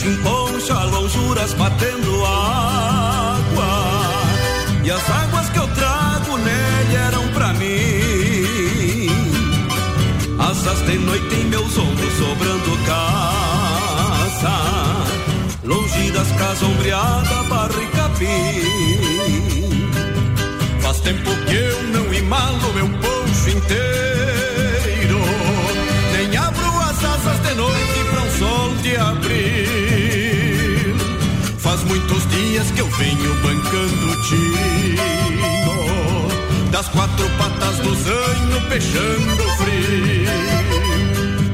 [0.08, 3.68] Meu poncho em poncha, lonjuras batendo água.
[4.84, 9.10] E as águas que eu trago nele eram pra mim.
[10.40, 14.58] Asas de noite em meus ombros sobrando casa.
[15.66, 18.30] Longe das casas ombreada, barra e capim.
[20.80, 24.17] Faz tempo que eu não imalo meu poncho inteiro.
[32.58, 34.98] Dias que eu venho bancando o tino.
[36.72, 40.32] Das quatro patas do zanho, fechando o frio.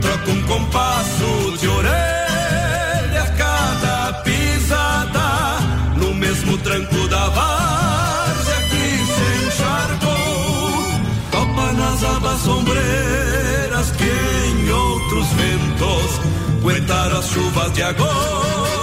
[0.02, 5.60] Troco um compasso de orelha a cada pisada.
[5.98, 11.02] No mesmo tranco da várzea que se encharcou.
[11.32, 16.22] Topa nas abas sombreiras que em outros ventos
[16.62, 18.83] aguentaram as chuvas de agosto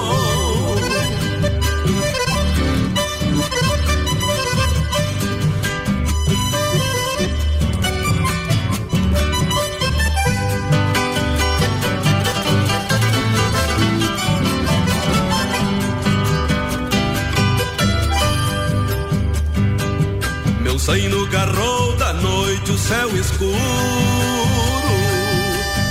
[20.91, 23.55] Meu zaino garrou da noite o céu escuro.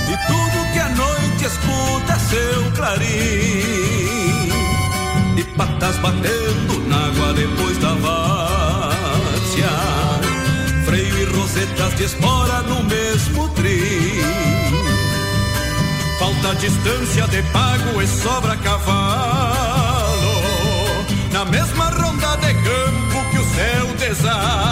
[0.07, 4.51] E tudo que a noite escuta é seu clarim.
[5.37, 9.69] E patas batendo na água depois da várzea.
[10.85, 14.21] Freio e rosetas de espora no mesmo trim.
[16.19, 19.71] Falta distância de pago e sobra cavalo.
[21.33, 24.70] Na mesma ronda de campo que o céu deságua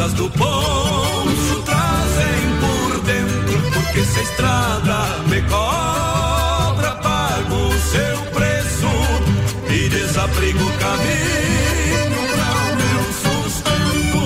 [0.00, 8.16] asas do poncho trazem por dentro Porque se a estrada me cobra Pago o seu
[8.32, 8.88] preço
[9.68, 14.22] E desabrigo o caminho pra o meu sustento.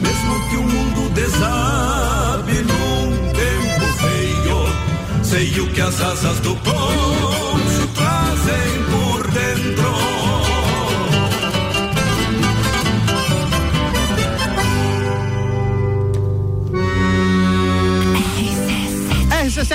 [0.00, 7.43] Mesmo que o mundo desabe num tempo feio Sei o que as asas do poncho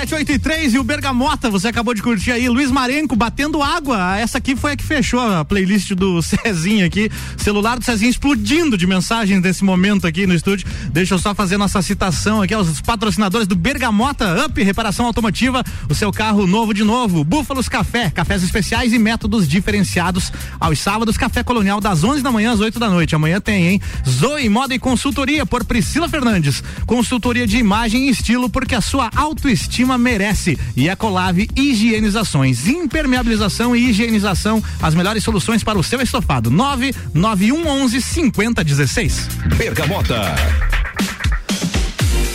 [0.05, 4.17] RC783 e o Bergamota, você acabou de curtir aí, Luiz Marenco batendo água.
[4.17, 7.11] Essa aqui foi a que fechou a playlist do Cezinha aqui.
[7.35, 10.65] Celular do Cezinha explodindo de mensagens nesse momento aqui no estúdio.
[10.93, 15.93] Deixa eu só fazer nossa citação aqui aos patrocinadores do Bergamota Up Reparação Automotiva, o
[15.93, 17.25] seu carro novo de novo.
[17.25, 20.31] Búfalos Café, cafés especiais e métodos diferenciados.
[20.61, 23.15] Aos sábados, café colonial das 11 da manhã às 8 da noite.
[23.15, 23.81] Amanhã tem, hein?
[24.07, 26.63] Zoe Moda e Consultoria por Priscila Fernandes.
[26.85, 30.57] Consultoria de imagem e estilo porque a sua autoestima merece.
[30.75, 36.49] E Ecolave Higienizações, impermeabilização e higienização, as melhores soluções para o seu estofado.
[36.49, 39.27] 99111 5016.
[39.57, 40.35] Bergamota.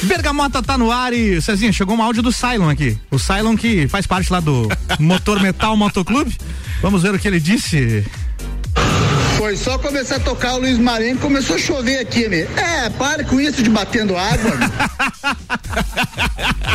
[0.04, 2.98] Bergamota tá no ar e, Cezinha, chegou um áudio do Cylon aqui.
[3.10, 6.36] O Cylon que faz parte lá do Motor Metal Motoclube.
[6.82, 8.04] Vamos ver o que ele disse.
[9.44, 12.48] Foi só começar a tocar o Luiz Marenco, começou a chover aqui, né?
[12.56, 14.52] É, para com isso de batendo água.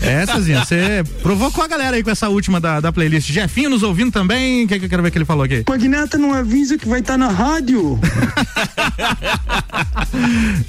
[0.00, 3.30] É, Cezinha, você provocou a galera aí com essa última da, da playlist.
[3.30, 4.64] Jefinho nos ouvindo também.
[4.64, 5.64] O que, que eu quero ver que ele falou aqui?
[5.68, 7.98] Magnata não avisa que vai estar na rádio.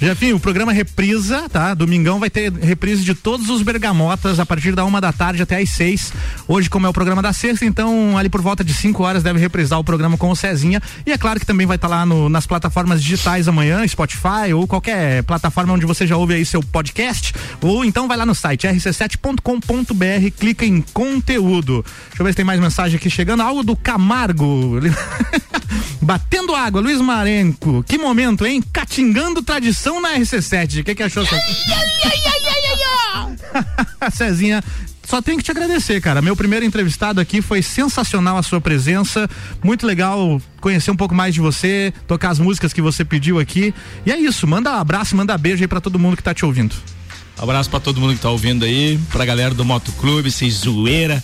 [0.00, 1.74] Jefinho, o programa reprisa, tá?
[1.74, 5.60] Domingão vai ter reprise de todos os bergamotas a partir da uma da tarde até
[5.60, 6.12] às seis.
[6.46, 9.38] Hoje, como é o programa da sexta, então ali por volta de cinco horas deve
[9.38, 10.82] reprisar o programa com o Cezinha.
[11.06, 14.66] E é claro que também vai estar lá no, nas plataformas digitais amanhã, Spotify ou
[14.66, 17.34] qualquer plataforma onde você já ouve aí seu podcast.
[17.60, 21.84] Ou então vai lá no site rc7.com.br, clica em conteúdo.
[22.08, 23.42] Deixa eu ver se tem mais mensagem aqui chegando.
[23.42, 24.80] Algo do Camargo.
[26.02, 27.82] Batendo água, Luiz Marenco.
[27.84, 28.62] Que momento, hein?
[28.72, 30.80] Catingando tradição na RC7.
[30.80, 31.24] O que, que achou?
[34.12, 34.62] Cezinha,
[35.12, 36.22] só tenho que te agradecer, cara.
[36.22, 39.28] Meu primeiro entrevistado aqui foi sensacional a sua presença.
[39.62, 43.74] Muito legal conhecer um pouco mais de você, tocar as músicas que você pediu aqui.
[44.06, 46.46] E é isso, manda um abraço, manda beijo aí pra todo mundo que tá te
[46.46, 46.74] ouvindo.
[47.38, 51.22] Abraço pra todo mundo que tá ouvindo aí, pra galera do Motoclube, vocês zoeira.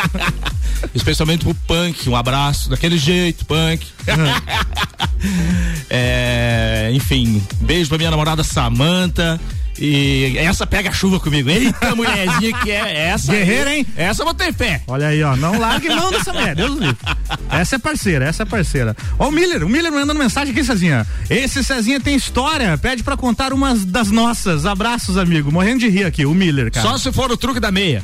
[0.94, 3.86] Especialmente pro punk, um abraço, daquele jeito, punk.
[5.88, 9.40] é, enfim, beijo pra minha namorada Samanta.
[9.80, 11.48] E essa pega chuva comigo.
[11.48, 13.32] Eita, mulherzinha que é essa.
[13.32, 13.86] Guerreira, hein?
[13.96, 14.82] Essa eu vou ter fé.
[14.86, 15.34] Olha aí, ó.
[15.36, 16.54] Não largue mão dessa mulher.
[16.54, 16.96] Deus livre.
[17.50, 18.96] Essa é parceira, essa é parceira.
[19.18, 21.06] Ó, o Miller, o Miller mandando mensagem aqui, Cezinha.
[21.28, 22.76] Esse Cezinha tem história.
[22.76, 24.66] Pede pra contar umas das nossas.
[24.66, 25.50] Abraços, amigo.
[25.50, 26.86] Morrendo de rir aqui, o Miller, cara.
[26.86, 28.02] Só se for o truque da meia.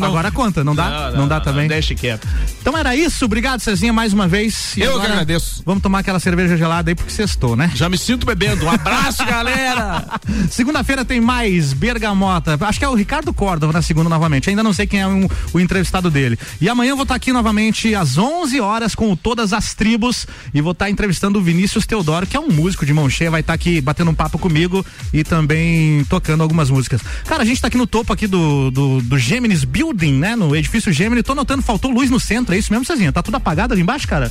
[0.00, 0.84] Agora conta, não dá?
[0.90, 1.68] Não, Não, não, dá não, também?
[1.68, 2.26] deixa quieto.
[2.60, 3.24] Então era isso.
[3.24, 4.76] Obrigado, Cezinha, mais uma vez.
[4.76, 5.62] E Eu que agradeço.
[5.64, 7.70] Vamos tomar aquela cerveja gelada aí porque sextou, né?
[7.74, 8.64] Já me sinto bebendo.
[8.66, 10.04] Um abraço, galera.
[10.50, 12.58] Segunda-feira tem mais Bergamota.
[12.60, 14.50] Acho que é o Ricardo Córdova na segunda novamente.
[14.50, 16.38] Ainda não sei quem é um- o entrevistado dele.
[16.60, 20.60] E amanhã eu vou estar aqui novamente às 11 horas com todas as tribos e
[20.60, 23.52] vou estar entrevistando o Vinícius Teodoro, que é um músico de mão cheia, vai estar
[23.54, 27.00] aqui batendo um papo comigo e também tocando algumas músicas.
[27.26, 30.36] Cara, a gente tá aqui no topo aqui do, do do, do Gêmenes Building, né?
[30.36, 31.24] No edifício Gêmenes.
[31.24, 33.12] Tô notando, faltou luz no centro, é isso mesmo, Cezinha?
[33.12, 34.30] Tá tudo apagado ali embaixo, cara?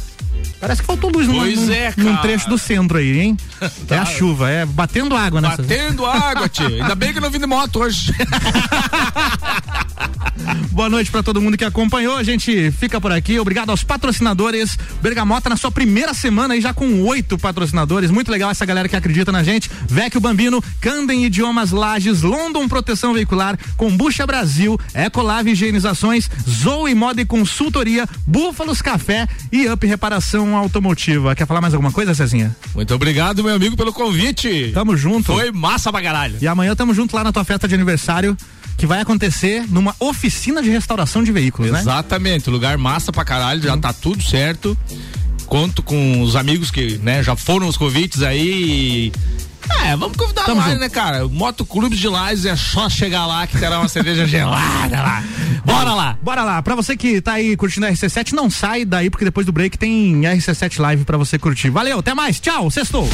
[0.59, 3.37] Parece que faltou luz num, Pois num- é, num trecho do centro aí, hein?
[3.89, 5.61] É a chuva, é batendo água nessa.
[5.61, 6.67] Batendo água, tia.
[6.67, 8.13] Ainda bem que eu não vim de moto hoje.
[10.71, 12.15] Boa noite pra todo mundo que acompanhou.
[12.17, 13.37] A gente fica por aqui.
[13.39, 14.77] Obrigado aos patrocinadores.
[15.01, 18.09] Bergamota na sua primeira semana aí já com oito patrocinadores.
[18.09, 19.69] Muito legal essa galera que acredita na gente.
[19.87, 24.50] Vecchio Bambino, Candem Idiomas Lages, London Proteção Veicular, Combucha Brasil,
[24.93, 31.35] Ecolave Higienizações, Zoe Moda e Consultoria, Búfalos Café e Up Reparação Automotiva.
[31.35, 32.55] Quer falar mais alguma coisa, Cezinha?
[32.73, 34.71] Muito obrigado, meu amigo, pelo convite.
[34.73, 35.33] Tamo junto.
[35.33, 36.37] Foi massa pra caralho.
[36.41, 38.35] E amanhã tamo junto lá na tua festa de aniversário,
[38.77, 41.79] que vai acontecer numa oficina de restauração de veículos, né?
[41.79, 44.77] Exatamente, lugar massa pra caralho, já tá tudo certo.
[45.45, 49.11] Conto com os amigos que, né, já foram os convites aí.
[49.83, 51.27] É, vamos convidar Tamo mais, né, cara?
[51.27, 55.23] Moto Clube de Lages é só chegar lá que terá uma cerveja gelada lá.
[55.65, 56.17] Bora lá.
[56.21, 56.61] Bora lá.
[56.61, 59.77] Pra você que tá aí curtindo a RC7, não sai daí, porque depois do break
[59.77, 61.69] tem RC7 Live pra você curtir.
[61.69, 62.39] Valeu, até mais.
[62.39, 63.07] Tchau, sextou.